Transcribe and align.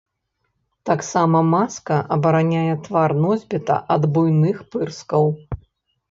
Таксама 0.89 1.41
маска 1.55 1.99
абараняе 2.15 2.73
твар 2.87 3.13
носьбіта 3.25 3.75
ад 3.97 4.07
буйных 4.15 4.57
пырскаў. 4.77 5.29